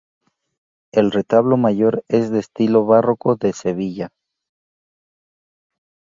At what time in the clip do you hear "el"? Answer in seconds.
0.91-1.11